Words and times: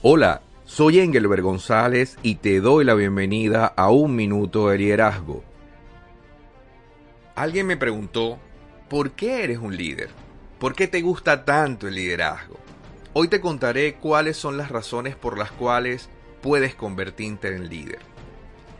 Hola, 0.00 0.42
soy 0.64 1.00
Engelbert 1.00 1.42
González 1.42 2.18
y 2.22 2.36
te 2.36 2.60
doy 2.60 2.84
la 2.84 2.94
bienvenida 2.94 3.66
a 3.66 3.90
Un 3.90 4.14
Minuto 4.14 4.68
de 4.68 4.78
Liderazgo. 4.78 5.42
Alguien 7.34 7.66
me 7.66 7.76
preguntó, 7.76 8.38
¿por 8.88 9.10
qué 9.10 9.42
eres 9.42 9.58
un 9.58 9.76
líder? 9.76 10.08
¿Por 10.60 10.76
qué 10.76 10.86
te 10.86 11.02
gusta 11.02 11.44
tanto 11.44 11.88
el 11.88 11.96
liderazgo? 11.96 12.60
Hoy 13.12 13.26
te 13.26 13.40
contaré 13.40 13.94
cuáles 13.94 14.36
son 14.36 14.56
las 14.56 14.70
razones 14.70 15.16
por 15.16 15.36
las 15.36 15.50
cuales 15.50 16.08
puedes 16.42 16.76
convertirte 16.76 17.48
en 17.48 17.68
líder. 17.68 17.98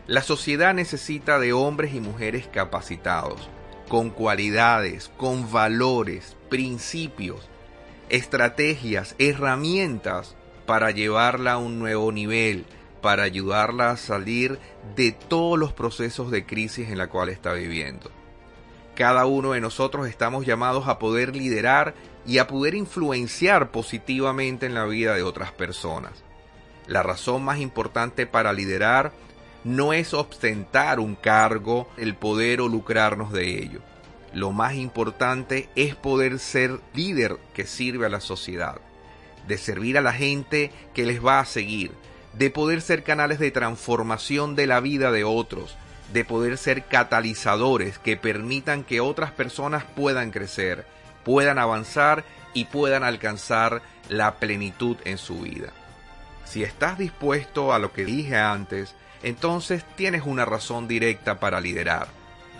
La 0.07 0.23
sociedad 0.23 0.73
necesita 0.73 1.41
de 1.41 1.53
hombres 1.53 1.95
y 1.95 2.00
mujeres 2.00 2.46
capacitados, 2.46 3.50
con 3.89 4.11
cualidades, 4.11 5.11
con 5.16 5.50
valores, 5.50 6.37
principios, 6.48 7.48
estrategias, 8.09 9.16
herramientas 9.19 10.37
para 10.69 10.91
llevarla 10.91 11.52
a 11.52 11.56
un 11.56 11.79
nuevo 11.79 12.12
nivel, 12.12 12.66
para 13.01 13.23
ayudarla 13.23 13.88
a 13.88 13.97
salir 13.97 14.59
de 14.95 15.12
todos 15.12 15.59
los 15.59 15.73
procesos 15.73 16.30
de 16.30 16.45
crisis 16.45 16.91
en 16.91 16.98
la 16.98 17.06
cual 17.06 17.30
está 17.30 17.55
viviendo. 17.55 18.11
Cada 18.95 19.25
uno 19.25 19.52
de 19.52 19.62
nosotros 19.62 20.06
estamos 20.06 20.45
llamados 20.45 20.87
a 20.87 20.98
poder 20.98 21.34
liderar 21.34 21.95
y 22.27 22.37
a 22.37 22.47
poder 22.47 22.75
influenciar 22.75 23.70
positivamente 23.70 24.66
en 24.66 24.75
la 24.75 24.84
vida 24.84 25.15
de 25.15 25.23
otras 25.23 25.52
personas. 25.52 26.12
La 26.87 27.03
razón 27.03 27.42
más 27.45 27.61
importante 27.61 28.27
para 28.27 28.53
liderar 28.53 29.12
no 29.64 29.95
es 29.95 30.12
ostentar 30.12 31.00
un 31.00 31.14
cargo, 31.14 31.89
el 31.97 32.14
poder 32.14 32.61
o 32.61 32.69
lucrarnos 32.69 33.33
de 33.33 33.59
ello. 33.59 33.80
Lo 34.34 34.53
más 34.53 34.75
importante 34.75 35.70
es 35.77 35.95
poder 35.95 36.39
ser 36.39 36.78
líder 36.92 37.39
que 37.55 37.64
sirve 37.64 38.05
a 38.05 38.11
la 38.11 38.20
sociedad 38.20 38.83
de 39.48 39.59
servir 39.59 39.98
a 39.98 40.02
la 40.02 40.12
gente 40.12 40.70
que 40.95 41.07
les 41.07 41.25
va 41.25 41.41
a 41.41 41.45
seguir, 41.45 41.91
de 42.34 42.51
poder 42.51 42.80
ser 42.83 43.02
canales 43.02 43.39
de 43.41 43.50
transformación 43.50 44.55
de 44.55 44.67
la 44.67 44.81
vida 44.81 45.11
de 45.11 45.25
otros, 45.25 45.77
de 46.12 46.25
poder 46.25 46.56
ser 46.56 46.84
catalizadores 46.84 47.98
que 47.98 48.17
permitan 48.17 48.84
que 48.84 49.00
otras 49.00 49.33
personas 49.33 49.84
puedan 49.84 50.31
crecer, 50.31 50.87
puedan 51.25 51.59
avanzar 51.59 52.25
y 52.55 52.67
puedan 52.67 53.03
alcanzar 53.03 53.83
la 54.09 54.37
plenitud 54.37 54.97
en 55.05 55.19
su 55.19 55.41
vida. 55.41 55.72
Si 56.44 56.62
estás 56.62 56.97
dispuesto 56.98 57.72
a 57.72 57.78
lo 57.78 57.92
que 57.92 58.05
dije 58.05 58.37
antes, 58.37 58.94
entonces 59.22 59.84
tienes 59.97 60.22
una 60.25 60.44
razón 60.44 60.89
directa 60.89 61.41
para 61.41 61.61
liderar. 61.61 62.09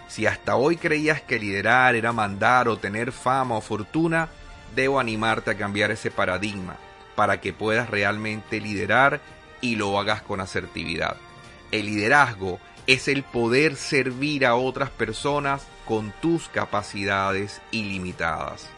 Si 0.09 0.27
hasta 0.27 0.57
hoy 0.57 0.77
creías 0.77 1.23
que 1.23 1.39
liderar 1.39 1.95
era 1.95 2.13
mandar 2.13 2.69
o 2.69 2.79
tener 2.79 3.13
fama 3.13 3.57
o 3.57 3.61
fortuna, 3.61 4.29
debo 4.75 4.99
animarte 4.99 5.51
a 5.51 5.57
cambiar 5.57 5.91
ese 5.91 6.11
paradigma 6.11 6.77
para 7.19 7.41
que 7.41 7.53
puedas 7.53 7.91
realmente 7.91 8.61
liderar 8.61 9.21
y 9.61 9.75
lo 9.75 9.99
hagas 9.99 10.23
con 10.23 10.41
asertividad. 10.41 11.17
El 11.73 11.87
liderazgo 11.87 12.61
es 12.87 13.09
el 13.09 13.25
poder 13.25 13.75
servir 13.75 14.47
a 14.47 14.55
otras 14.55 14.89
personas 14.89 15.67
con 15.85 16.13
tus 16.23 16.49
capacidades 16.49 17.61
ilimitadas. 17.73 18.69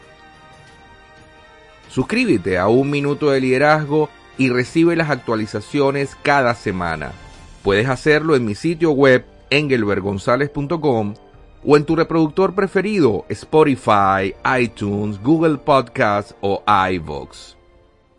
Suscríbete 1.91 2.57
a 2.57 2.67
Un 2.67 2.89
Minuto 2.89 3.29
de 3.29 3.41
Liderazgo 3.41 4.09
y 4.39 4.49
recibe 4.49 4.95
las 4.95 5.11
actualizaciones 5.11 6.17
cada 6.23 6.55
semana. 6.55 7.11
Puedes 7.61 7.87
hacerlo 7.89 8.35
en 8.35 8.43
mi 8.43 8.55
sitio 8.55 8.89
web 8.89 9.23
engelbergonzalez.com 9.51 11.13
o 11.63 11.77
en 11.77 11.85
tu 11.85 11.95
reproductor 11.95 12.55
preferido 12.55 13.23
Spotify, 13.29 14.33
iTunes, 14.59 15.21
Google 15.21 15.59
Podcasts 15.59 16.33
o 16.41 16.63
iVoox. 16.89 17.60